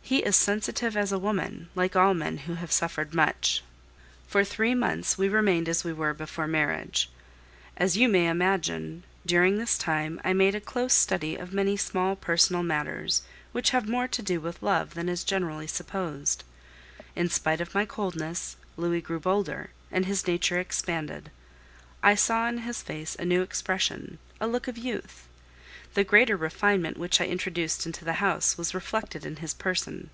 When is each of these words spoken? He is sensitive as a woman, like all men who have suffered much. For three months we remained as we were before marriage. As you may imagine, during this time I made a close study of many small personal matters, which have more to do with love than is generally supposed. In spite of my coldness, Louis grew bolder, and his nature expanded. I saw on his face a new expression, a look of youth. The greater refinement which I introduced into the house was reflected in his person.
He 0.00 0.20
is 0.22 0.36
sensitive 0.36 0.96
as 0.96 1.12
a 1.12 1.18
woman, 1.18 1.68
like 1.74 1.94
all 1.94 2.14
men 2.14 2.38
who 2.38 2.54
have 2.54 2.72
suffered 2.72 3.12
much. 3.12 3.62
For 4.26 4.42
three 4.42 4.74
months 4.74 5.18
we 5.18 5.28
remained 5.28 5.68
as 5.68 5.84
we 5.84 5.92
were 5.92 6.14
before 6.14 6.46
marriage. 6.46 7.10
As 7.76 7.94
you 7.98 8.08
may 8.08 8.26
imagine, 8.28 9.02
during 9.26 9.58
this 9.58 9.76
time 9.76 10.18
I 10.24 10.32
made 10.32 10.54
a 10.54 10.62
close 10.62 10.94
study 10.94 11.36
of 11.36 11.52
many 11.52 11.76
small 11.76 12.16
personal 12.16 12.62
matters, 12.62 13.20
which 13.52 13.68
have 13.70 13.86
more 13.86 14.08
to 14.08 14.22
do 14.22 14.40
with 14.40 14.62
love 14.62 14.94
than 14.94 15.10
is 15.10 15.24
generally 15.24 15.66
supposed. 15.66 16.42
In 17.14 17.28
spite 17.28 17.60
of 17.60 17.74
my 17.74 17.84
coldness, 17.84 18.56
Louis 18.78 19.02
grew 19.02 19.20
bolder, 19.20 19.72
and 19.92 20.06
his 20.06 20.26
nature 20.26 20.58
expanded. 20.58 21.30
I 22.02 22.14
saw 22.14 22.44
on 22.44 22.58
his 22.60 22.80
face 22.80 23.14
a 23.18 23.26
new 23.26 23.42
expression, 23.42 24.18
a 24.40 24.46
look 24.46 24.68
of 24.68 24.78
youth. 24.78 25.26
The 25.94 26.04
greater 26.04 26.36
refinement 26.36 26.98
which 26.98 27.18
I 27.18 27.24
introduced 27.24 27.86
into 27.86 28.04
the 28.04 28.12
house 28.20 28.58
was 28.58 28.74
reflected 28.74 29.24
in 29.24 29.36
his 29.36 29.54
person. 29.54 30.10